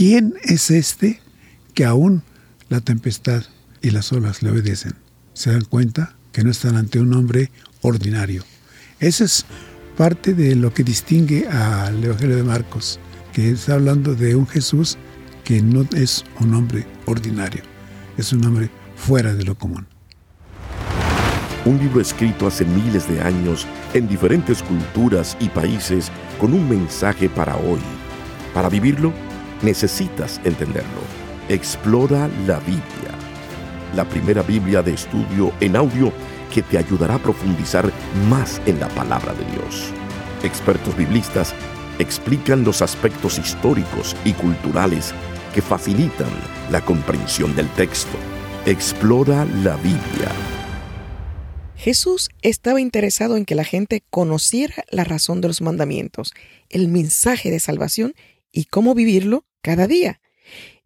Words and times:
¿quién 0.00 0.32
es 0.44 0.70
este 0.70 1.20
que 1.74 1.84
aún 1.84 2.22
la 2.70 2.80
tempestad 2.80 3.42
y 3.82 3.90
las 3.90 4.10
olas 4.14 4.42
le 4.42 4.48
obedecen? 4.48 4.94
Se 5.34 5.52
dan 5.52 5.66
cuenta 5.66 6.16
que 6.32 6.42
no 6.42 6.50
están 6.50 6.76
ante 6.76 7.00
un 7.00 7.12
hombre 7.12 7.50
ordinario. 7.82 8.42
Esa 8.98 9.24
es 9.24 9.44
parte 9.98 10.32
de 10.32 10.56
lo 10.56 10.72
que 10.72 10.84
distingue 10.84 11.46
al 11.48 12.02
Evangelio 12.02 12.36
de 12.36 12.42
Marcos, 12.42 12.98
que 13.34 13.50
está 13.50 13.74
hablando 13.74 14.14
de 14.14 14.36
un 14.36 14.46
Jesús 14.46 14.96
que 15.44 15.60
no 15.60 15.86
es 15.94 16.24
un 16.38 16.54
hombre 16.54 16.86
ordinario, 17.04 17.62
es 18.16 18.32
un 18.32 18.42
hombre 18.46 18.70
fuera 18.96 19.34
de 19.34 19.44
lo 19.44 19.54
común. 19.54 19.86
Un 21.66 21.76
libro 21.76 22.00
escrito 22.00 22.46
hace 22.46 22.64
miles 22.64 23.06
de 23.06 23.20
años 23.20 23.66
en 23.92 24.08
diferentes 24.08 24.62
culturas 24.62 25.36
y 25.40 25.50
países 25.50 26.10
con 26.40 26.54
un 26.54 26.66
mensaje 26.70 27.28
para 27.28 27.54
hoy. 27.56 27.80
Para 28.54 28.70
vivirlo, 28.70 29.12
necesitas 29.62 30.40
entenderlo. 30.44 31.00
Explora 31.48 32.28
la 32.46 32.58
Biblia, 32.60 33.12
la 33.94 34.04
primera 34.04 34.42
Biblia 34.42 34.82
de 34.82 34.94
estudio 34.94 35.52
en 35.60 35.76
audio 35.76 36.12
que 36.52 36.62
te 36.62 36.78
ayudará 36.78 37.16
a 37.16 37.18
profundizar 37.18 37.90
más 38.28 38.60
en 38.66 38.80
la 38.80 38.88
palabra 38.88 39.32
de 39.34 39.44
Dios. 39.52 39.90
Expertos 40.42 40.96
biblistas 40.96 41.54
explican 41.98 42.64
los 42.64 42.82
aspectos 42.82 43.38
históricos 43.38 44.16
y 44.24 44.32
culturales 44.32 45.12
que 45.54 45.62
facilitan 45.62 46.30
la 46.70 46.80
comprensión 46.80 47.54
del 47.54 47.68
texto. 47.70 48.16
Explora 48.66 49.44
la 49.62 49.76
Biblia. 49.76 50.30
Jesús 51.76 52.28
estaba 52.42 52.80
interesado 52.80 53.36
en 53.36 53.46
que 53.46 53.54
la 53.54 53.64
gente 53.64 54.02
conociera 54.10 54.84
la 54.90 55.04
razón 55.04 55.40
de 55.40 55.48
los 55.48 55.62
mandamientos, 55.62 56.34
el 56.68 56.88
mensaje 56.88 57.50
de 57.50 57.58
salvación 57.58 58.14
y 58.52 58.64
cómo 58.64 58.94
vivirlo 58.94 59.46
cada 59.62 59.86
día. 59.86 60.20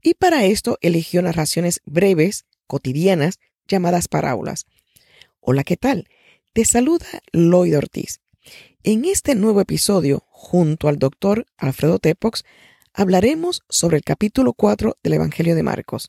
Y 0.02 0.14
para 0.14 0.44
esto 0.44 0.78
eligió 0.80 1.22
narraciones 1.22 1.80
breves, 1.84 2.44
cotidianas, 2.66 3.38
llamadas 3.66 4.08
parábolas. 4.08 4.66
Hola, 5.40 5.64
¿qué 5.64 5.76
tal? 5.76 6.08
Te 6.52 6.64
saluda 6.64 7.06
Lloyd 7.32 7.76
Ortiz. 7.76 8.20
En 8.82 9.06
este 9.06 9.34
nuevo 9.34 9.60
episodio, 9.60 10.24
junto 10.28 10.88
al 10.88 10.98
doctor 10.98 11.46
Alfredo 11.56 11.98
Tepox, 11.98 12.44
hablaremos 12.92 13.62
sobre 13.68 13.96
el 13.96 14.04
capítulo 14.04 14.52
4 14.52 14.98
del 15.02 15.14
Evangelio 15.14 15.54
de 15.54 15.62
Marcos. 15.62 16.08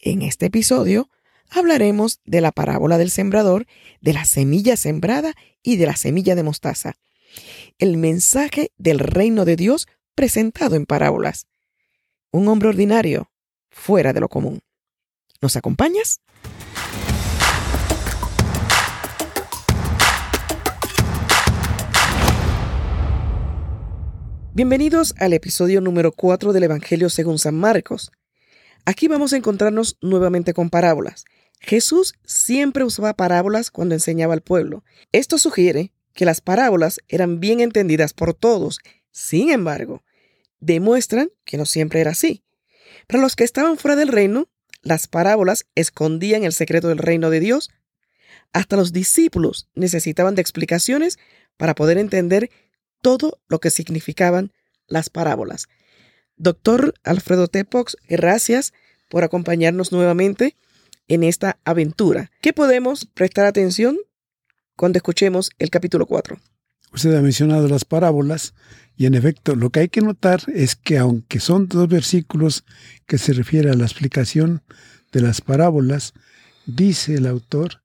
En 0.00 0.22
este 0.22 0.46
episodio 0.46 1.08
hablaremos 1.50 2.20
de 2.24 2.40
la 2.40 2.52
parábola 2.52 2.98
del 2.98 3.10
sembrador, 3.10 3.66
de 4.00 4.12
la 4.12 4.24
semilla 4.24 4.76
sembrada 4.76 5.34
y 5.62 5.76
de 5.76 5.86
la 5.86 5.96
semilla 5.96 6.34
de 6.34 6.42
mostaza. 6.42 6.96
El 7.78 7.96
mensaje 7.96 8.72
del 8.76 8.98
reino 8.98 9.44
de 9.44 9.56
Dios 9.56 9.86
presentado 10.14 10.76
en 10.76 10.86
parábolas. 10.86 11.46
Un 12.30 12.48
hombre 12.48 12.68
ordinario, 12.68 13.30
fuera 13.70 14.12
de 14.12 14.20
lo 14.20 14.28
común. 14.28 14.60
¿Nos 15.40 15.56
acompañas? 15.56 16.20
Bienvenidos 24.52 25.14
al 25.18 25.32
episodio 25.32 25.80
número 25.80 26.12
4 26.12 26.52
del 26.52 26.64
Evangelio 26.64 27.08
según 27.08 27.38
San 27.38 27.54
Marcos. 27.54 28.12
Aquí 28.84 29.08
vamos 29.08 29.32
a 29.32 29.36
encontrarnos 29.36 29.96
nuevamente 30.00 30.52
con 30.52 30.70
parábolas. 30.70 31.24
Jesús 31.60 32.14
siempre 32.24 32.84
usaba 32.84 33.14
parábolas 33.14 33.70
cuando 33.70 33.94
enseñaba 33.94 34.34
al 34.34 34.40
pueblo. 34.40 34.82
Esto 35.12 35.38
sugiere 35.38 35.92
que 36.14 36.24
las 36.24 36.40
parábolas 36.40 37.00
eran 37.08 37.40
bien 37.40 37.60
entendidas 37.60 38.12
por 38.12 38.34
todos. 38.34 38.80
Sin 39.10 39.50
embargo, 39.50 40.02
demuestran 40.60 41.30
que 41.44 41.56
no 41.56 41.66
siempre 41.66 42.00
era 42.00 42.12
así. 42.12 42.44
Para 43.06 43.22
los 43.22 43.36
que 43.36 43.44
estaban 43.44 43.76
fuera 43.76 43.96
del 43.96 44.08
reino, 44.08 44.48
las 44.82 45.08
parábolas 45.08 45.66
escondían 45.74 46.44
el 46.44 46.52
secreto 46.52 46.88
del 46.88 46.98
reino 46.98 47.30
de 47.30 47.40
Dios. 47.40 47.70
Hasta 48.52 48.76
los 48.76 48.92
discípulos 48.92 49.68
necesitaban 49.74 50.34
de 50.34 50.42
explicaciones 50.42 51.18
para 51.56 51.74
poder 51.74 51.98
entender 51.98 52.50
todo 53.02 53.40
lo 53.48 53.60
que 53.60 53.70
significaban 53.70 54.52
las 54.86 55.10
parábolas. 55.10 55.68
Doctor 56.36 56.94
Alfredo 57.04 57.48
Tepox, 57.48 57.96
gracias 58.08 58.72
por 59.08 59.24
acompañarnos 59.24 59.92
nuevamente 59.92 60.56
en 61.08 61.24
esta 61.24 61.58
aventura. 61.64 62.30
¿Qué 62.40 62.52
podemos 62.52 63.04
prestar 63.04 63.46
atención 63.46 63.98
cuando 64.76 64.96
escuchemos 64.96 65.50
el 65.58 65.70
capítulo 65.70 66.06
4? 66.06 66.40
Usted 66.92 67.14
ha 67.14 67.22
mencionado 67.22 67.68
las 67.68 67.84
parábolas 67.84 68.54
y 68.96 69.06
en 69.06 69.14
efecto 69.14 69.54
lo 69.54 69.70
que 69.70 69.80
hay 69.80 69.88
que 69.88 70.00
notar 70.00 70.42
es 70.52 70.76
que 70.76 70.98
aunque 70.98 71.40
son 71.40 71.68
dos 71.68 71.88
versículos 71.88 72.64
que 73.06 73.18
se 73.18 73.32
refieren 73.32 73.72
a 73.72 73.76
la 73.76 73.84
explicación 73.84 74.62
de 75.12 75.22
las 75.22 75.40
parábolas, 75.40 76.12
dice 76.66 77.14
el 77.14 77.26
autor, 77.26 77.82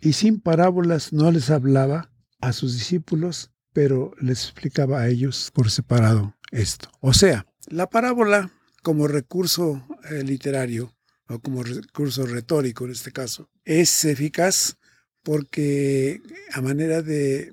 y 0.00 0.12
sin 0.14 0.40
parábolas 0.40 1.12
no 1.12 1.30
les 1.30 1.50
hablaba 1.50 2.10
a 2.40 2.52
sus 2.52 2.74
discípulos 2.74 3.50
pero 3.76 4.14
les 4.22 4.44
explicaba 4.44 5.02
a 5.02 5.08
ellos 5.08 5.50
por 5.52 5.70
separado 5.70 6.34
esto. 6.50 6.90
O 7.00 7.12
sea, 7.12 7.44
la 7.66 7.90
parábola 7.90 8.50
como 8.82 9.06
recurso 9.06 9.86
eh, 10.10 10.22
literario 10.24 10.96
o 11.28 11.40
como 11.40 11.62
recurso 11.62 12.24
retórico 12.24 12.86
en 12.86 12.92
este 12.92 13.12
caso 13.12 13.50
es 13.66 14.06
eficaz 14.06 14.78
porque 15.22 16.22
a 16.54 16.62
manera 16.62 17.02
de 17.02 17.52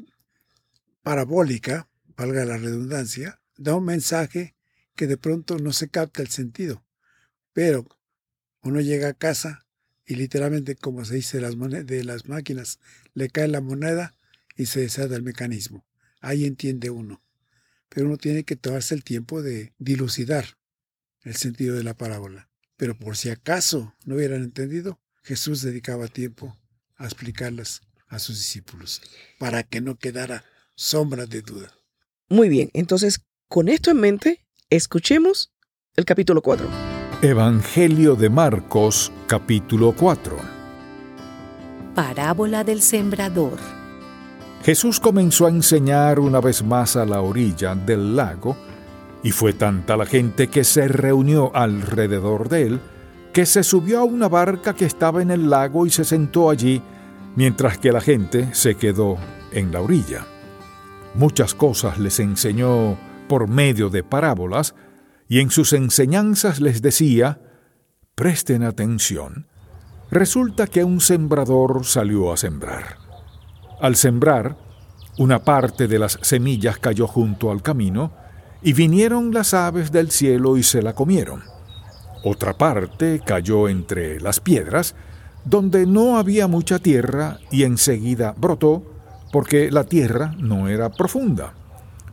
parabólica, 1.04 1.90
valga 2.18 2.46
la 2.46 2.58
redundancia, 2.58 3.40
da 3.58 3.76
un 3.76 3.86
mensaje 3.86 4.56
que 4.96 5.08
de 5.08 5.18
pronto 5.18 5.60
no 5.60 5.74
se 5.74 5.90
capta 5.90 6.22
el 6.22 6.30
sentido. 6.30 6.84
Pero 7.54 7.86
uno 8.62 8.82
llega 8.82 9.10
a 9.10 9.14
casa 9.14 9.68
y 10.06 10.16
literalmente, 10.16 10.76
como 10.76 11.06
se 11.06 11.16
dice 11.16 11.40
de 11.40 12.04
las, 12.04 12.26
máquinas, 12.28 12.80
le 13.14 13.30
cae 13.30 13.48
la 13.48 13.62
moneda 13.62 14.16
y 14.56 14.66
se 14.66 14.82
desata 14.82 15.16
el 15.16 15.24
mecanismo 15.24 15.86
ahí 16.24 16.46
entiende 16.46 16.90
uno. 16.90 17.22
Pero 17.90 18.08
uno 18.08 18.18
tiene 18.18 18.44
que 18.44 18.56
tomarse 18.56 18.96
el 18.96 19.04
tiempo 19.04 19.44
de 19.44 19.74
dilucidar 19.78 20.58
el 21.22 21.36
sentido 21.36 21.76
de 21.76 21.84
la 21.84 21.94
parábola. 21.94 22.50
Pero 22.76 22.98
por 22.98 23.18
si 23.18 23.30
acaso 23.30 23.94
no 24.06 24.16
hubieran 24.16 24.42
entendido, 24.42 25.00
Jesús 25.22 25.62
dedicaba 25.62 26.08
tiempo 26.08 26.58
a 26.96 27.06
explicarlas 27.06 27.82
a 28.08 28.20
sus 28.20 28.38
discípulos, 28.38 29.02
para 29.38 29.64
que 29.64 29.82
no 29.82 29.98
quedara 29.98 30.44
sombra 30.76 31.26
de 31.26 31.42
duda. 31.42 31.72
Muy 32.30 32.50
bien, 32.50 32.70
entonces 32.74 33.22
con 33.54 33.70
esto 33.70 33.92
en 33.92 33.98
mente, 33.98 34.40
escuchemos 34.72 35.52
el 35.96 36.06
capítulo 36.06 36.42
4. 36.42 36.68
Evangelio 37.22 38.16
de 38.16 38.30
Marcos, 38.30 39.12
capítulo 39.28 39.94
4. 39.96 40.36
Parábola 41.94 42.64
del 42.64 42.82
sembrador. 42.82 43.60
Jesús 44.64 45.00
comenzó 45.00 45.46
a 45.46 45.50
enseñar 45.50 46.20
una 46.20 46.42
vez 46.42 46.64
más 46.64 46.96
a 46.96 47.06
la 47.06 47.22
orilla 47.22 47.76
del 47.76 48.16
lago, 48.16 48.58
y 49.22 49.30
fue 49.30 49.54
tanta 49.54 49.96
la 49.96 50.08
gente 50.08 50.48
que 50.48 50.64
se 50.64 50.88
reunió 50.88 51.56
alrededor 51.56 52.50
de 52.50 52.64
él, 52.64 52.80
que 53.34 53.46
se 53.46 53.64
subió 53.64 54.00
a 54.00 54.04
una 54.04 54.28
barca 54.28 54.74
que 54.74 54.86
estaba 54.86 55.22
en 55.22 55.30
el 55.30 55.48
lago 55.48 55.86
y 55.86 55.92
se 55.92 56.06
sentó 56.06 56.50
allí, 56.50 56.82
mientras 57.36 57.78
que 57.78 57.92
la 57.92 58.02
gente 58.02 58.50
se 58.56 58.74
quedó 58.76 59.18
en 59.52 59.72
la 59.72 59.80
orilla. 59.80 60.26
Muchas 61.16 61.54
cosas 61.54 62.00
les 62.00 62.20
enseñó 62.20 62.98
por 63.28 63.48
medio 63.48 63.90
de 63.90 64.04
parábolas, 64.04 64.74
y 65.28 65.40
en 65.40 65.52
sus 65.52 65.74
enseñanzas 65.74 66.60
les 66.60 66.82
decía, 66.82 67.40
presten 68.16 68.64
atención, 68.64 69.48
resulta 70.12 70.68
que 70.68 70.84
un 70.84 71.02
sembrador 71.02 71.86
salió 71.86 72.34
a 72.34 72.38
sembrar. 72.38 72.98
Al 73.80 73.96
sembrar, 73.96 74.58
una 75.18 75.44
parte 75.44 75.88
de 75.88 76.00
las 76.00 76.18
semillas 76.22 76.78
cayó 76.80 77.08
junto 77.08 77.52
al 77.52 77.62
camino, 77.62 78.14
y 78.62 78.74
vinieron 78.74 79.34
las 79.34 79.54
aves 79.54 79.92
del 79.92 80.10
cielo 80.10 80.58
y 80.58 80.64
se 80.64 80.82
la 80.82 80.94
comieron. 80.94 81.44
Otra 82.24 82.54
parte 82.54 83.22
cayó 83.24 83.68
entre 83.68 84.20
las 84.20 84.40
piedras, 84.40 84.96
donde 85.44 85.86
no 85.86 86.18
había 86.18 86.48
mucha 86.48 86.80
tierra, 86.80 87.40
y 87.52 87.64
enseguida 87.64 88.34
brotó, 88.38 88.93
porque 89.34 89.72
la 89.72 89.84
tierra 89.84 90.36
no 90.38 90.68
era 90.68 90.92
profunda. 90.92 91.56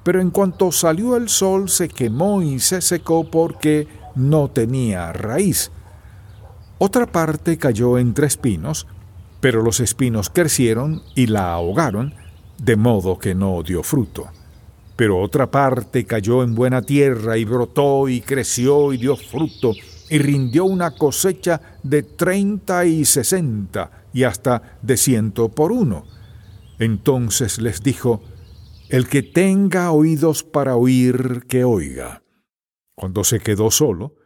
Pero 0.02 0.22
en 0.22 0.30
cuanto 0.30 0.72
salió 0.72 1.18
el 1.18 1.28
sol 1.28 1.68
se 1.68 1.86
quemó 1.86 2.40
y 2.40 2.60
se 2.60 2.80
secó 2.80 3.30
porque 3.30 3.86
no 4.14 4.48
tenía 4.48 5.12
raíz. 5.12 5.70
Otra 6.78 7.04
parte 7.04 7.58
cayó 7.58 7.98
entre 7.98 8.26
espinos, 8.26 8.86
pero 9.38 9.62
los 9.62 9.80
espinos 9.80 10.30
crecieron 10.30 11.02
y 11.14 11.26
la 11.26 11.52
ahogaron, 11.52 12.14
de 12.56 12.76
modo 12.76 13.18
que 13.18 13.34
no 13.34 13.62
dio 13.62 13.82
fruto. 13.82 14.28
Pero 14.96 15.20
otra 15.20 15.50
parte 15.50 16.06
cayó 16.06 16.42
en 16.42 16.54
buena 16.54 16.80
tierra 16.80 17.36
y 17.36 17.44
brotó 17.44 18.08
y 18.08 18.22
creció 18.22 18.94
y 18.94 18.96
dio 18.96 19.14
fruto 19.14 19.72
y 20.08 20.16
rindió 20.16 20.64
una 20.64 20.92
cosecha 20.92 21.60
de 21.82 22.02
treinta 22.02 22.86
y 22.86 23.04
sesenta 23.04 23.90
y 24.14 24.22
hasta 24.22 24.78
de 24.80 24.96
ciento 24.96 25.50
por 25.50 25.70
uno. 25.70 26.19
Entonces 26.80 27.60
les 27.60 27.82
dijo, 27.82 28.22
El 28.88 29.06
que 29.06 29.22
tenga 29.22 29.92
oídos 29.92 30.42
para 30.42 30.76
oír, 30.76 31.44
que 31.46 31.62
oiga. 31.62 32.24
Cuando 32.96 33.22
se 33.22 33.38
quedó 33.38 33.70
solo, 33.70 34.16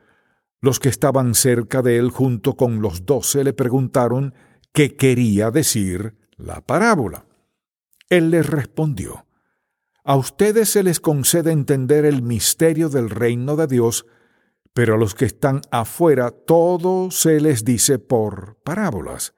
los 0.61 0.79
que 0.79 0.89
estaban 0.89 1.35
cerca 1.35 1.83
de 1.83 1.99
él 1.99 2.11
junto 2.11 2.57
con 2.57 2.81
los 2.81 3.05
doce 3.05 3.43
le 3.43 3.53
preguntaron 3.53 4.35
qué 4.73 4.95
quería 4.95 5.51
decir 5.51 6.15
la 6.37 6.61
parábola. 6.61 7.27
Él 8.09 8.31
les 8.31 8.47
respondió, 8.47 9.27
A 10.05 10.15
ustedes 10.15 10.69
se 10.69 10.85
les 10.85 11.01
concede 11.01 11.51
entender 11.51 12.05
el 12.05 12.23
misterio 12.23 12.89
del 12.89 13.11
reino 13.11 13.57
de 13.57 13.67
Dios, 13.67 14.07
pero 14.73 14.95
a 14.95 14.97
los 14.97 15.17
que 15.17 15.25
están 15.25 15.61
afuera 15.73 16.31
todo 16.31 17.11
se 17.11 17.41
les 17.41 17.65
dice 17.65 17.99
por 17.99 18.59
parábolas, 18.63 19.35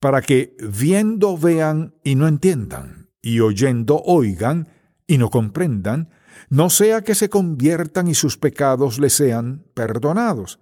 para 0.00 0.22
que 0.22 0.56
viendo 0.58 1.36
vean 1.36 1.94
y 2.02 2.14
no 2.14 2.26
entiendan, 2.26 3.10
y 3.22 3.40
oyendo 3.40 4.00
oigan 4.04 4.68
y 5.06 5.18
no 5.18 5.30
comprendan, 5.30 6.08
no 6.48 6.70
sea 6.70 7.02
que 7.02 7.14
se 7.14 7.28
conviertan 7.28 8.08
y 8.08 8.14
sus 8.14 8.38
pecados 8.38 8.98
les 8.98 9.12
sean 9.12 9.64
perdonados. 9.74 10.58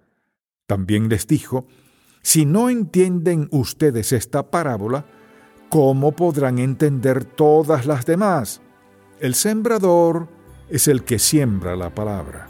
También 0.67 1.09
les 1.09 1.25
dijo, 1.25 1.67
si 2.21 2.45
no 2.45 2.69
entienden 2.69 3.47
ustedes 3.51 4.11
esta 4.11 4.51
parábola, 4.51 5.05
¿cómo 5.69 6.11
podrán 6.11 6.59
entender 6.59 7.23
todas 7.23 7.85
las 7.85 8.05
demás? 8.05 8.61
El 9.19 9.35
sembrador 9.35 10.27
es 10.69 10.87
el 10.87 11.03
que 11.03 11.17
siembra 11.17 11.75
la 11.75 11.95
palabra. 11.95 12.47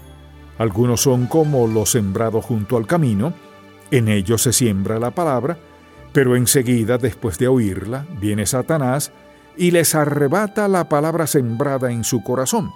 Algunos 0.58 1.00
son 1.00 1.26
como 1.26 1.66
los 1.66 1.92
sembrados 1.92 2.44
junto 2.44 2.76
al 2.76 2.86
camino, 2.86 3.32
en 3.90 4.08
ellos 4.08 4.42
se 4.42 4.52
siembra 4.52 4.98
la 4.98 5.12
palabra, 5.12 5.58
pero 6.12 6.36
enseguida, 6.36 6.98
después 6.98 7.38
de 7.38 7.48
oírla, 7.48 8.06
viene 8.20 8.46
Satanás 8.46 9.12
y 9.56 9.70
les 9.70 9.94
arrebata 9.94 10.68
la 10.68 10.88
palabra 10.88 11.26
sembrada 11.26 11.90
en 11.92 12.04
su 12.04 12.22
corazón. 12.22 12.72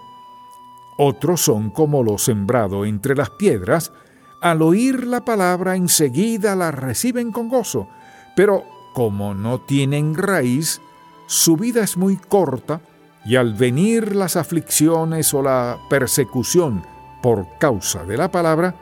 Otros 0.96 1.40
son 1.40 1.70
como 1.70 2.02
lo 2.02 2.18
sembrado 2.18 2.84
entre 2.84 3.16
las 3.16 3.30
piedras, 3.30 3.92
al 4.40 4.62
oír 4.62 5.06
la 5.06 5.24
palabra 5.24 5.74
enseguida 5.74 6.54
la 6.54 6.70
reciben 6.70 7.32
con 7.32 7.48
gozo, 7.48 7.88
pero 8.36 8.64
como 8.92 9.34
no 9.34 9.60
tienen 9.60 10.14
raíz, 10.14 10.80
su 11.26 11.56
vida 11.56 11.82
es 11.82 11.96
muy 11.96 12.16
corta 12.16 12.80
y 13.24 13.36
al 13.36 13.54
venir 13.54 14.14
las 14.14 14.36
aflicciones 14.36 15.32
o 15.34 15.42
la 15.42 15.78
persecución 15.88 16.84
por 17.22 17.46
causa 17.58 18.04
de 18.04 18.18
la 18.18 18.30
palabra, 18.30 18.74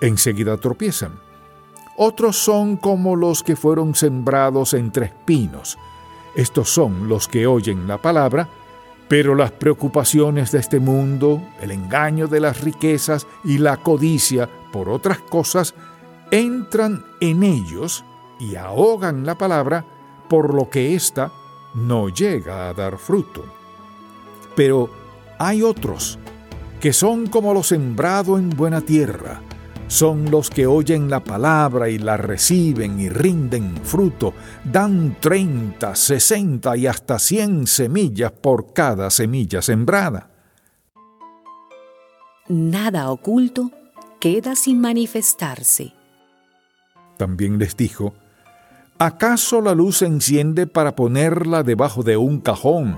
enseguida 0.00 0.58
tropiezan. 0.58 1.29
Otros 1.96 2.36
son 2.36 2.76
como 2.76 3.16
los 3.16 3.42
que 3.42 3.56
fueron 3.56 3.94
sembrados 3.94 4.74
entre 4.74 5.06
espinos. 5.06 5.78
Estos 6.34 6.70
son 6.70 7.08
los 7.08 7.28
que 7.28 7.46
oyen 7.46 7.86
la 7.86 7.98
palabra, 7.98 8.48
pero 9.08 9.34
las 9.34 9.50
preocupaciones 9.50 10.52
de 10.52 10.60
este 10.60 10.78
mundo, 10.78 11.42
el 11.60 11.72
engaño 11.72 12.28
de 12.28 12.40
las 12.40 12.60
riquezas 12.60 13.26
y 13.44 13.58
la 13.58 13.76
codicia 13.78 14.48
por 14.72 14.88
otras 14.88 15.18
cosas 15.18 15.74
entran 16.30 17.04
en 17.20 17.42
ellos 17.42 18.04
y 18.38 18.54
ahogan 18.54 19.26
la 19.26 19.34
palabra, 19.36 19.84
por 20.28 20.54
lo 20.54 20.70
que 20.70 20.94
ésta 20.94 21.32
no 21.74 22.08
llega 22.08 22.68
a 22.68 22.74
dar 22.74 22.98
fruto. 22.98 23.44
Pero 24.54 24.88
hay 25.38 25.62
otros 25.62 26.18
que 26.80 26.92
son 26.92 27.26
como 27.26 27.52
lo 27.52 27.62
sembrado 27.62 28.38
en 28.38 28.50
buena 28.50 28.80
tierra, 28.80 29.42
son 29.90 30.30
los 30.30 30.50
que 30.50 30.68
oyen 30.68 31.10
la 31.10 31.24
palabra 31.24 31.88
y 31.88 31.98
la 31.98 32.16
reciben 32.16 33.00
y 33.00 33.08
rinden 33.08 33.76
fruto, 33.82 34.34
dan 34.64 35.16
treinta, 35.18 35.96
sesenta 35.96 36.76
y 36.76 36.86
hasta 36.86 37.18
cien 37.18 37.66
semillas 37.66 38.30
por 38.30 38.72
cada 38.72 39.10
semilla 39.10 39.60
sembrada. 39.60 40.30
Nada 42.46 43.10
oculto 43.10 43.72
queda 44.20 44.54
sin 44.54 44.80
manifestarse. 44.80 45.92
También 47.16 47.58
les 47.58 47.76
dijo, 47.76 48.14
¿acaso 48.96 49.60
la 49.60 49.74
luz 49.74 49.98
se 49.98 50.06
enciende 50.06 50.68
para 50.68 50.94
ponerla 50.94 51.64
debajo 51.64 52.04
de 52.04 52.16
un 52.16 52.40
cajón 52.40 52.96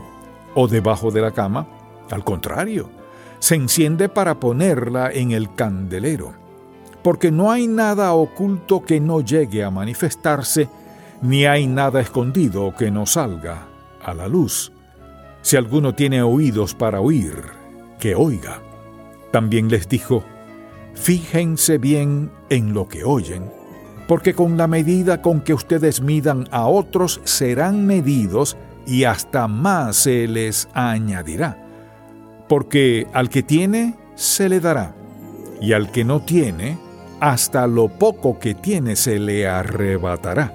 o 0.54 0.68
debajo 0.68 1.10
de 1.10 1.22
la 1.22 1.30
cama? 1.30 1.66
Al 2.10 2.22
contrario, 2.22 2.90
se 3.38 3.54
enciende 3.54 4.10
para 4.10 4.38
ponerla 4.38 5.10
en 5.10 5.30
el 5.30 5.54
candelero 5.54 6.41
porque 7.02 7.31
no 7.31 7.50
hay 7.50 7.66
nada 7.66 8.12
oculto 8.12 8.82
que 8.82 9.00
no 9.00 9.20
llegue 9.20 9.64
a 9.64 9.70
manifestarse, 9.70 10.69
ni 11.20 11.46
hay 11.46 11.66
nada 11.66 12.00
escondido 12.00 12.75
que 12.76 12.90
no 12.90 13.06
salga 13.06 13.69
a 14.02 14.14
la 14.14 14.28
luz. 14.28 14.72
Si 15.43 15.56
alguno 15.56 15.94
tiene 15.94 16.22
oídos 16.22 16.75
para 16.75 17.00
oír, 17.00 17.34
que 17.99 18.14
oiga. 18.14 18.60
También 19.32 19.69
les 19.69 19.88
dijo, 19.88 20.25
fíjense 20.94 21.78
bien 21.78 22.31
en 22.50 22.75
lo 22.75 22.88
que 22.88 23.05
oyen, 23.05 23.50
porque 24.06 24.34
con 24.34 24.56
la 24.56 24.66
medida 24.66 25.22
con 25.22 25.40
que 25.40 25.55
ustedes 25.55 26.00
midan 26.00 26.46
a 26.50 26.66
otros 26.66 27.20
serán 27.25 27.87
medidos 27.87 28.56
y 28.87 29.05
hasta 29.05 29.48
más 29.48 29.96
se 29.96 30.28
les 30.28 30.69
añadirá. 30.75 31.58
Porque 32.48 33.06
al 33.12 33.31
que 33.31 33.43
tiene, 33.43 33.96
se 34.14 34.48
le 34.48 34.60
dará, 34.60 34.94
y 35.60 35.72
al 35.72 35.90
que 35.90 36.05
no 36.05 36.20
tiene, 36.20 36.78
hasta 37.22 37.69
lo 37.69 37.86
poco 37.86 38.40
que 38.40 38.52
tiene 38.52 38.96
se 38.96 39.20
le 39.20 39.46
arrebatará. 39.46 40.52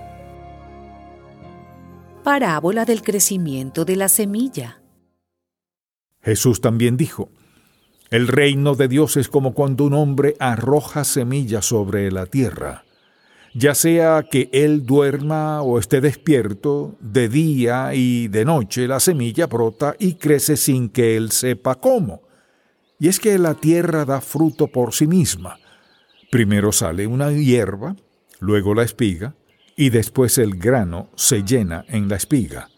Parábola 2.25 2.83
del 2.83 3.03
crecimiento 3.03 3.85
de 3.85 3.95
la 3.95 4.09
semilla. 4.09 4.81
Jesús 6.21 6.59
también 6.59 6.97
dijo, 6.97 7.29
el 8.09 8.27
reino 8.27 8.75
de 8.75 8.89
Dios 8.89 9.15
es 9.15 9.29
como 9.29 9.53
cuando 9.53 9.85
un 9.85 9.93
hombre 9.93 10.35
arroja 10.41 11.05
semillas 11.05 11.63
sobre 11.63 12.11
la 12.11 12.25
tierra. 12.25 12.83
Ya 13.53 13.73
sea 13.73 14.25
que 14.29 14.49
él 14.51 14.85
duerma 14.85 15.61
o 15.61 15.79
esté 15.79 16.01
despierto, 16.01 16.97
de 16.99 17.29
día 17.29 17.93
y 17.93 18.27
de 18.27 18.43
noche 18.43 18.89
la 18.89 18.99
semilla 18.99 19.47
brota 19.47 19.95
y 19.97 20.15
crece 20.15 20.57
sin 20.57 20.89
que 20.89 21.15
él 21.15 21.31
sepa 21.31 21.75
cómo. 21.75 22.23
Y 22.99 23.07
es 23.07 23.21
que 23.21 23.39
la 23.39 23.53
tierra 23.53 24.03
da 24.03 24.19
fruto 24.19 24.67
por 24.67 24.93
sí 24.93 25.07
misma 25.07 25.57
Primero 26.29 26.71
sale 26.71 27.07
una 27.07 27.31
hierba, 27.31 27.95
luego 28.39 28.73
la 28.73 28.83
espiga, 28.83 29.35
y 29.75 29.91
después 29.91 30.37
el 30.37 30.57
grano 30.57 31.09
se 31.15 31.43
llena 31.43 31.85
en 31.87 32.09
la 32.09 32.15
espiga. 32.15 32.69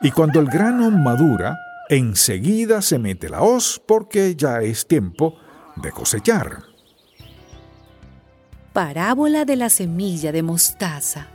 Y 0.00 0.10
cuando 0.10 0.40
el 0.40 0.46
grano 0.46 0.90
madura, 0.90 1.58
enseguida 1.88 2.82
se 2.82 2.98
mete 2.98 3.28
la 3.28 3.42
hoz 3.42 3.80
porque 3.86 4.34
ya 4.34 4.60
es 4.62 4.86
tiempo 4.86 5.36
de 5.76 5.92
cosechar. 5.92 6.64
Parábola 8.72 9.44
de 9.44 9.56
la 9.56 9.68
semilla 9.68 10.32
de 10.32 10.42
mostaza. 10.42 11.26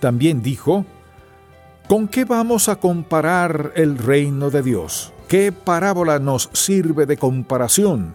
También 0.00 0.42
dijo, 0.42 0.84
¿con 1.88 2.08
qué 2.08 2.24
vamos 2.24 2.68
a 2.68 2.76
comparar 2.76 3.72
el 3.76 3.96
reino 3.96 4.50
de 4.50 4.62
Dios? 4.62 5.12
¿Qué 5.28 5.52
parábola 5.52 6.18
nos 6.18 6.50
sirve 6.52 7.06
de 7.06 7.16
comparación? 7.16 8.14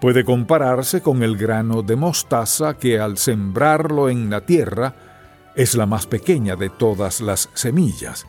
Puede 0.00 0.24
compararse 0.24 1.00
con 1.00 1.22
el 1.22 1.36
grano 1.36 1.82
de 1.82 1.96
mostaza 1.96 2.74
que 2.74 3.00
al 3.00 3.18
sembrarlo 3.18 4.08
en 4.08 4.30
la 4.30 4.42
tierra 4.42 4.94
es 5.56 5.74
la 5.74 5.86
más 5.86 6.06
pequeña 6.06 6.54
de 6.54 6.68
todas 6.68 7.20
las 7.20 7.50
semillas, 7.54 8.26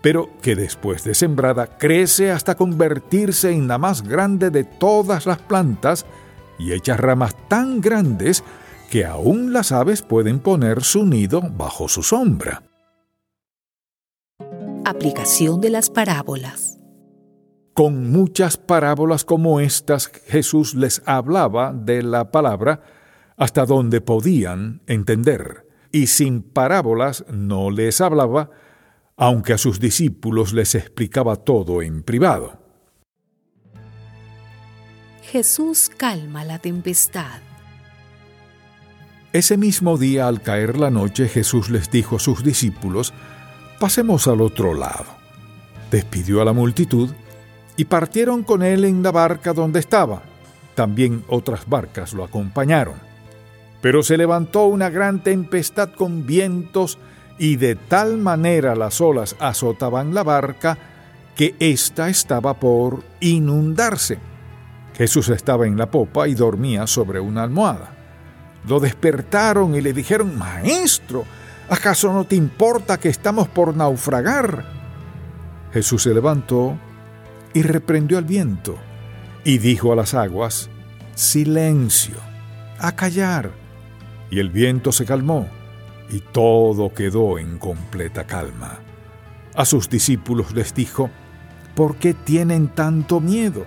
pero 0.00 0.30
que 0.40 0.56
después 0.56 1.04
de 1.04 1.14
sembrada 1.14 1.66
crece 1.66 2.30
hasta 2.30 2.54
convertirse 2.54 3.50
en 3.52 3.68
la 3.68 3.76
más 3.76 4.02
grande 4.02 4.50
de 4.50 4.64
todas 4.64 5.26
las 5.26 5.38
plantas 5.38 6.06
y 6.58 6.72
echa 6.72 6.96
ramas 6.96 7.36
tan 7.48 7.82
grandes 7.82 8.42
que 8.90 9.04
aún 9.04 9.52
las 9.52 9.70
aves 9.70 10.00
pueden 10.00 10.38
poner 10.38 10.82
su 10.82 11.04
nido 11.04 11.42
bajo 11.42 11.88
su 11.88 12.02
sombra. 12.02 12.62
Aplicación 14.84 15.60
de 15.60 15.70
las 15.70 15.90
parábolas. 15.90 16.81
Con 17.74 18.10
muchas 18.10 18.58
parábolas 18.58 19.24
como 19.24 19.60
estas 19.60 20.08
Jesús 20.26 20.74
les 20.74 21.02
hablaba 21.06 21.72
de 21.72 22.02
la 22.02 22.30
palabra 22.30 22.82
hasta 23.36 23.64
donde 23.64 24.00
podían 24.00 24.82
entender, 24.86 25.66
y 25.90 26.08
sin 26.08 26.42
parábolas 26.42 27.24
no 27.30 27.70
les 27.70 28.00
hablaba, 28.00 28.50
aunque 29.16 29.54
a 29.54 29.58
sus 29.58 29.80
discípulos 29.80 30.52
les 30.52 30.74
explicaba 30.74 31.36
todo 31.36 31.80
en 31.80 32.02
privado. 32.02 32.60
Jesús 35.22 35.90
calma 35.96 36.44
la 36.44 36.58
tempestad. 36.58 37.40
Ese 39.32 39.56
mismo 39.56 39.96
día, 39.96 40.28
al 40.28 40.42
caer 40.42 40.76
la 40.76 40.90
noche, 40.90 41.26
Jesús 41.26 41.70
les 41.70 41.90
dijo 41.90 42.16
a 42.16 42.18
sus 42.18 42.44
discípulos, 42.44 43.14
Pasemos 43.80 44.28
al 44.28 44.42
otro 44.42 44.74
lado. 44.74 45.06
Despidió 45.90 46.42
a 46.42 46.44
la 46.44 46.52
multitud 46.52 47.10
y 47.82 47.84
partieron 47.84 48.44
con 48.44 48.62
él 48.62 48.84
en 48.84 49.02
la 49.02 49.10
barca 49.10 49.52
donde 49.52 49.80
estaba. 49.80 50.22
También 50.76 51.24
otras 51.26 51.68
barcas 51.68 52.12
lo 52.12 52.22
acompañaron. 52.22 52.94
Pero 53.80 54.04
se 54.04 54.16
levantó 54.16 54.66
una 54.66 54.88
gran 54.88 55.24
tempestad 55.24 55.90
con 55.90 56.24
vientos 56.24 57.00
y 57.40 57.56
de 57.56 57.74
tal 57.74 58.18
manera 58.18 58.76
las 58.76 59.00
olas 59.00 59.34
azotaban 59.40 60.14
la 60.14 60.22
barca 60.22 60.78
que 61.34 61.56
ésta 61.58 62.08
estaba 62.08 62.54
por 62.54 63.02
inundarse. 63.18 64.20
Jesús 64.96 65.28
estaba 65.30 65.66
en 65.66 65.76
la 65.76 65.90
popa 65.90 66.28
y 66.28 66.34
dormía 66.34 66.86
sobre 66.86 67.18
una 67.18 67.42
almohada. 67.42 67.96
Lo 68.68 68.78
despertaron 68.78 69.74
y 69.74 69.80
le 69.80 69.92
dijeron, 69.92 70.38
Maestro, 70.38 71.24
¿acaso 71.68 72.12
no 72.12 72.26
te 72.26 72.36
importa 72.36 73.00
que 73.00 73.08
estamos 73.08 73.48
por 73.48 73.76
naufragar? 73.76 74.66
Jesús 75.72 76.04
se 76.04 76.14
levantó 76.14 76.78
y 77.54 77.62
reprendió 77.62 78.18
al 78.18 78.24
viento 78.24 78.76
y 79.44 79.58
dijo 79.58 79.92
a 79.92 79.96
las 79.96 80.14
aguas, 80.14 80.70
Silencio, 81.14 82.16
a 82.78 82.92
callar. 82.92 83.52
Y 84.30 84.38
el 84.38 84.50
viento 84.50 84.92
se 84.92 85.04
calmó 85.04 85.48
y 86.10 86.20
todo 86.20 86.92
quedó 86.94 87.38
en 87.38 87.58
completa 87.58 88.24
calma. 88.24 88.80
A 89.54 89.64
sus 89.64 89.90
discípulos 89.90 90.52
les 90.54 90.74
dijo, 90.74 91.10
¿por 91.74 91.96
qué 91.96 92.14
tienen 92.14 92.68
tanto 92.68 93.20
miedo? 93.20 93.66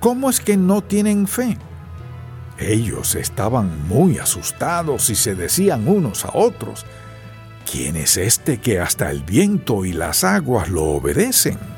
¿Cómo 0.00 0.30
es 0.30 0.40
que 0.40 0.56
no 0.56 0.82
tienen 0.82 1.26
fe? 1.26 1.58
Ellos 2.58 3.14
estaban 3.14 3.86
muy 3.88 4.18
asustados 4.18 5.10
y 5.10 5.14
se 5.14 5.34
decían 5.34 5.88
unos 5.88 6.24
a 6.24 6.30
otros, 6.34 6.86
¿quién 7.70 7.96
es 7.96 8.16
este 8.16 8.60
que 8.60 8.80
hasta 8.80 9.10
el 9.10 9.22
viento 9.22 9.84
y 9.84 9.92
las 9.92 10.24
aguas 10.24 10.68
lo 10.68 10.84
obedecen? 10.84 11.71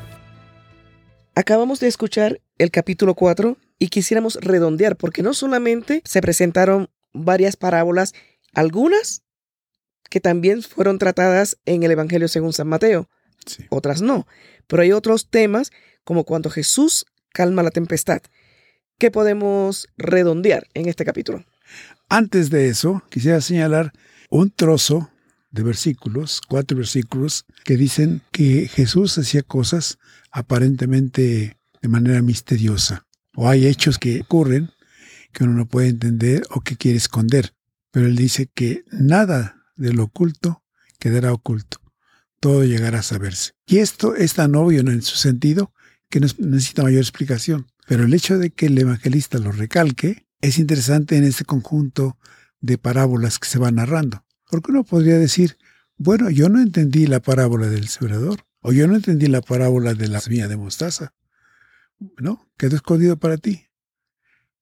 Acabamos 1.37 1.81
de 1.81 1.87
escuchar 1.87 2.39
el 2.57 2.71
capítulo 2.71 3.13
4 3.13 3.57
y 3.77 3.89
quisiéramos 3.89 4.35
redondear 4.35 4.95
porque 4.95 5.21
no 5.21 5.33
solamente 5.33 6.01
se 6.05 6.21
presentaron 6.21 6.89
varias 7.13 7.57
parábolas, 7.57 8.13
algunas 8.53 9.21
que 10.09 10.21
también 10.21 10.63
fueron 10.63 10.97
tratadas 10.97 11.57
en 11.65 11.83
el 11.83 11.91
Evangelio 11.91 12.29
según 12.29 12.53
San 12.53 12.69
Mateo, 12.69 13.09
otras 13.69 14.01
no, 14.01 14.25
pero 14.67 14.81
hay 14.81 14.93
otros 14.93 15.29
temas 15.29 15.73
como 16.05 16.23
cuando 16.23 16.49
Jesús 16.49 17.05
calma 17.33 17.63
la 17.63 17.71
tempestad, 17.71 18.21
que 18.97 19.11
podemos 19.11 19.89
redondear 19.97 20.67
en 20.73 20.87
este 20.87 21.03
capítulo. 21.03 21.43
Antes 22.07 22.49
de 22.49 22.69
eso, 22.69 23.03
quisiera 23.09 23.41
señalar 23.41 23.91
un 24.29 24.51
trozo 24.51 25.11
de 25.55 25.63
versículos, 25.63 26.41
cuatro 26.47 26.77
versículos, 26.77 27.45
que 27.63 27.77
dicen 27.77 28.21
que 28.31 28.67
Jesús 28.67 29.17
hacía 29.17 29.41
cosas 29.41 29.97
aparentemente 30.31 31.57
de 31.81 31.87
manera 31.87 32.21
misteriosa. 32.21 33.07
O 33.35 33.49
hay 33.49 33.65
hechos 33.65 33.97
que 33.97 34.21
ocurren 34.21 34.69
que 35.31 35.45
uno 35.45 35.53
no 35.53 35.65
puede 35.65 35.87
entender 35.87 36.43
o 36.49 36.61
que 36.61 36.75
quiere 36.75 36.97
esconder. 36.97 37.53
Pero 37.91 38.05
él 38.05 38.15
dice 38.15 38.49
que 38.53 38.83
nada 38.91 39.63
de 39.75 39.93
lo 39.93 40.03
oculto 40.03 40.63
quedará 40.99 41.31
oculto. 41.33 41.79
Todo 42.39 42.65
llegará 42.65 42.99
a 42.99 43.03
saberse. 43.03 43.53
Y 43.65 43.77
esto 43.77 44.15
es 44.15 44.33
tan 44.33 44.55
obvio 44.55 44.81
en 44.81 45.01
su 45.01 45.15
sentido 45.15 45.73
que 46.09 46.19
no 46.19 46.27
necesita 46.37 46.83
mayor 46.83 47.01
explicación. 47.01 47.67
Pero 47.87 48.03
el 48.03 48.13
hecho 48.13 48.37
de 48.37 48.49
que 48.49 48.65
el 48.65 48.77
evangelista 48.77 49.39
lo 49.39 49.51
recalque 49.51 50.27
es 50.41 50.59
interesante 50.59 51.17
en 51.17 51.23
este 51.23 51.45
conjunto 51.45 52.17
de 52.59 52.77
parábolas 52.77 53.39
que 53.39 53.47
se 53.47 53.59
va 53.59 53.71
narrando. 53.71 54.24
Porque 54.49 54.71
uno 54.71 54.83
podría 54.83 55.17
decir, 55.17 55.57
bueno, 55.97 56.29
yo 56.29 56.49
no 56.49 56.61
entendí 56.61 57.07
la 57.07 57.21
parábola 57.21 57.67
del 57.67 57.87
sembrador, 57.87 58.45
o 58.59 58.73
yo 58.73 58.87
no 58.87 58.95
entendí 58.95 59.27
la 59.27 59.41
parábola 59.41 59.93
de 59.93 60.07
la 60.07 60.19
semilla 60.19 60.47
de 60.47 60.57
mostaza. 60.57 61.13
No, 62.17 62.51
quedó 62.57 62.75
escondido 62.75 63.17
para 63.17 63.37
ti, 63.37 63.67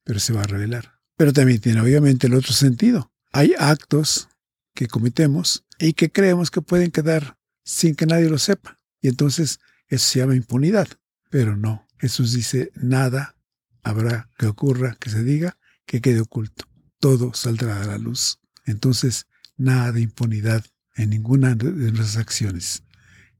pero 0.03 0.19
se 0.19 0.33
va 0.33 0.41
a 0.41 0.47
revelar. 0.47 0.99
Pero 1.15 1.33
también 1.33 1.59
tiene 1.59 1.81
obviamente 1.81 2.27
el 2.27 2.33
otro 2.33 2.53
sentido. 2.53 3.11
Hay 3.31 3.53
actos 3.57 4.29
que 4.73 4.87
cometemos 4.87 5.65
y 5.79 5.93
que 5.93 6.11
creemos 6.11 6.51
que 6.51 6.61
pueden 6.61 6.91
quedar 6.91 7.37
sin 7.63 7.95
que 7.95 8.05
nadie 8.05 8.29
lo 8.29 8.37
sepa. 8.37 8.79
Y 9.01 9.07
entonces 9.07 9.59
eso 9.87 10.05
se 10.05 10.19
llama 10.19 10.35
impunidad. 10.35 10.87
Pero 11.29 11.57
no, 11.57 11.87
Jesús 11.97 12.33
dice, 12.33 12.71
nada 12.75 13.35
habrá 13.81 14.29
que 14.37 14.47
ocurra, 14.47 14.95
que 14.99 15.09
se 15.09 15.23
diga, 15.23 15.57
que 15.85 16.01
quede 16.01 16.21
oculto. 16.21 16.65
Todo 16.99 17.33
saldrá 17.33 17.81
a 17.81 17.85
la 17.85 17.97
luz. 17.97 18.39
Entonces, 18.65 19.27
nada 19.57 19.91
de 19.91 20.01
impunidad 20.01 20.65
en 20.95 21.09
ninguna 21.09 21.55
de 21.55 21.91
nuestras 21.91 22.17
acciones. 22.17 22.83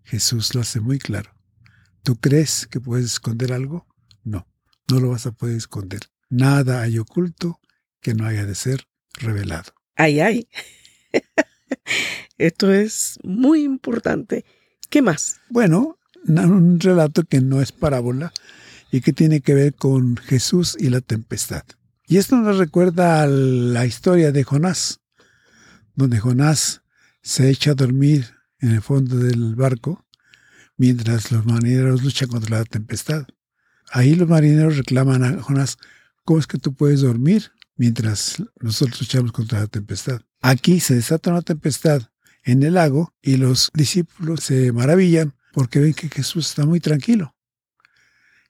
Jesús 0.03 0.53
lo 0.55 0.61
hace 0.61 0.79
muy 0.79 0.99
claro. 0.99 1.31
¿Tú 2.03 2.17
crees 2.17 2.67
que 2.67 2.79
puedes 2.79 3.05
esconder 3.05 3.53
algo? 3.53 3.87
No, 4.23 4.47
no 4.89 4.99
lo 4.99 5.09
vas 5.09 5.25
a 5.25 5.31
poder 5.31 5.55
esconder. 5.55 6.01
Nada 6.29 6.81
hay 6.81 6.99
oculto 6.99 7.59
que 8.01 8.13
no 8.13 8.25
haya 8.25 8.45
de 8.45 8.55
ser 8.55 8.87
revelado. 9.13 9.73
Ay, 9.95 10.19
ay. 10.19 10.47
Esto 12.37 12.73
es 12.73 13.19
muy 13.23 13.63
importante. 13.63 14.43
¿Qué 14.89 15.01
más? 15.01 15.39
Bueno, 15.49 15.97
un 16.27 16.79
relato 16.79 17.23
que 17.23 17.41
no 17.41 17.61
es 17.61 17.71
parábola 17.71 18.33
y 18.91 19.01
que 19.01 19.13
tiene 19.13 19.41
que 19.41 19.53
ver 19.53 19.73
con 19.73 20.17
Jesús 20.17 20.75
y 20.79 20.89
la 20.89 21.01
tempestad. 21.01 21.63
Y 22.05 22.17
esto 22.17 22.35
nos 22.35 22.57
recuerda 22.57 23.23
a 23.23 23.27
la 23.27 23.85
historia 23.85 24.31
de 24.31 24.43
Jonás, 24.43 24.99
donde 25.95 26.19
Jonás 26.19 26.81
se 27.21 27.49
echa 27.49 27.71
a 27.71 27.75
dormir 27.75 28.27
en 28.59 28.71
el 28.71 28.81
fondo 28.81 29.17
del 29.17 29.55
barco 29.55 30.05
mientras 30.77 31.31
los 31.31 31.45
marineros 31.45 32.03
luchan 32.03 32.29
contra 32.29 32.59
la 32.59 32.65
tempestad. 32.65 33.27
Ahí 33.91 34.15
los 34.15 34.27
marineros 34.27 34.77
reclaman 34.77 35.23
a 35.23 35.41
Jonás, 35.41 35.77
¿cómo 36.23 36.39
es 36.39 36.47
que 36.47 36.57
tú 36.57 36.73
puedes 36.73 37.01
dormir 37.01 37.51
mientras 37.75 38.41
nosotros 38.59 39.01
luchamos 39.01 39.31
contra 39.31 39.59
la 39.59 39.67
tempestad? 39.67 40.21
Aquí 40.41 40.79
se 40.79 40.95
desata 40.95 41.31
una 41.31 41.41
tempestad 41.41 42.01
en 42.43 42.63
el 42.63 42.73
lago 42.73 43.13
y 43.21 43.37
los 43.37 43.71
discípulos 43.73 44.41
se 44.41 44.71
maravillan 44.71 45.35
porque 45.53 45.79
ven 45.79 45.93
que 45.93 46.09
Jesús 46.09 46.49
está 46.49 46.65
muy 46.65 46.79
tranquilo. 46.79 47.35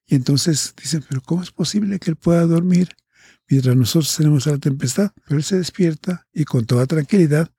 Y 0.05 0.15
entonces 0.15 0.73
dicen, 0.81 1.03
pero 1.07 1.21
¿cómo 1.21 1.43
es 1.43 1.51
posible 1.51 2.00
que 2.00 2.12
él 2.12 2.15
pueda 2.15 2.45
dormir 2.45 2.89
mientras 3.53 3.75
nosotros 3.75 4.15
tenemos 4.15 4.45
la 4.45 4.57
tempestad? 4.57 5.12
Pero 5.25 5.38
él 5.38 5.43
se 5.43 5.57
despierta 5.57 6.27
y 6.33 6.45
con 6.45 6.65
toda 6.65 6.86
tranquilidad 6.86 7.50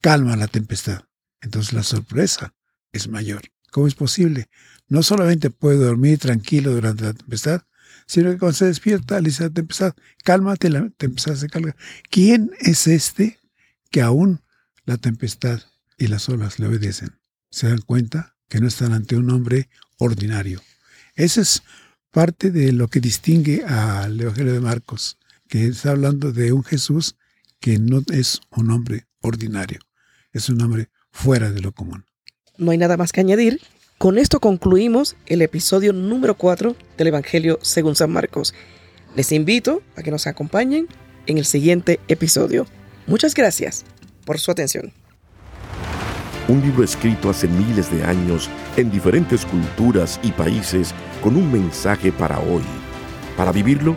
calma 0.00 0.36
la 0.36 0.48
tempestad. 0.48 1.02
Entonces 1.40 1.72
la 1.72 1.82
sorpresa 1.82 2.54
es 2.92 3.08
mayor. 3.08 3.42
¿Cómo 3.70 3.86
es 3.86 3.94
posible? 3.94 4.48
No 4.88 5.02
solamente 5.02 5.50
puede 5.50 5.78
dormir 5.78 6.18
tranquilo 6.18 6.72
durante 6.72 7.04
la 7.04 7.12
tempestad, 7.12 7.62
sino 8.06 8.30
que 8.30 8.38
cuando 8.38 8.56
se 8.56 8.66
despierta 8.66 9.20
le 9.20 9.28
dice 9.28 9.44
a 9.44 9.46
la 9.46 9.54
tempestad, 9.54 9.94
cálmate, 10.24 10.68
la 10.68 10.90
tempestad 10.90 11.36
se 11.36 11.48
calma. 11.48 11.76
¿Quién 12.10 12.50
es 12.58 12.86
este 12.86 13.38
que 13.90 14.02
aún 14.02 14.42
la 14.84 14.96
tempestad 14.96 15.60
y 15.96 16.08
las 16.08 16.28
olas 16.28 16.58
le 16.58 16.66
obedecen? 16.66 17.18
¿Se 17.50 17.68
dan 17.68 17.80
cuenta 17.80 18.36
que 18.48 18.60
no 18.60 18.66
están 18.66 18.92
ante 18.92 19.16
un 19.16 19.30
hombre 19.30 19.68
ordinario? 19.98 20.60
Esa 21.14 21.40
es 21.42 21.62
parte 22.10 22.50
de 22.50 22.72
lo 22.72 22.88
que 22.88 23.00
distingue 23.00 23.64
al 23.64 24.20
Evangelio 24.20 24.52
de 24.52 24.60
Marcos, 24.60 25.18
que 25.50 25.66
está 25.66 25.90
hablando 25.90 26.32
de 26.32 26.52
un 26.52 26.62
Jesús 26.62 27.16
que 27.58 27.78
no 27.78 28.02
es 28.12 28.40
un 28.56 28.70
hombre 28.70 29.06
ordinario, 29.20 29.80
es 30.32 30.48
un 30.48 30.62
hombre 30.62 30.88
fuera 31.10 31.50
de 31.50 31.60
lo 31.60 31.72
común. 31.72 32.06
No 32.56 32.70
hay 32.70 32.78
nada 32.78 32.96
más 32.96 33.12
que 33.12 33.20
añadir. 33.20 33.60
Con 33.98 34.16
esto 34.16 34.38
concluimos 34.38 35.16
el 35.26 35.42
episodio 35.42 35.92
número 35.92 36.36
4 36.36 36.76
del 36.96 37.08
Evangelio 37.08 37.58
según 37.62 37.96
San 37.96 38.12
Marcos. 38.12 38.54
Les 39.16 39.32
invito 39.32 39.82
a 39.96 40.02
que 40.02 40.12
nos 40.12 40.28
acompañen 40.28 40.86
en 41.26 41.36
el 41.36 41.44
siguiente 41.44 41.98
episodio. 42.06 42.66
Muchas 43.08 43.34
gracias 43.34 43.84
por 44.24 44.38
su 44.38 44.52
atención. 44.52 44.92
Un 46.48 46.62
libro 46.62 46.84
escrito 46.84 47.28
hace 47.28 47.48
miles 47.48 47.90
de 47.90 48.04
años 48.04 48.48
en 48.76 48.90
diferentes 48.90 49.44
culturas 49.44 50.20
y 50.22 50.30
países 50.30 50.94
con 51.22 51.36
un 51.36 51.50
mensaje 51.50 52.12
para 52.12 52.38
hoy. 52.38 52.62
Para 53.36 53.52
vivirlo, 53.52 53.96